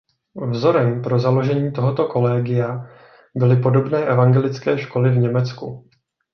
Vzorem 0.51 1.01
pro 1.01 1.19
založení 1.19 1.71
tohoto 1.71 2.07
kolegia 2.07 2.89
byly 3.35 3.55
podobné 3.55 3.99
evangelické 4.05 4.77
školy 4.77 5.09
v 5.11 5.17
Německu. 5.17 5.89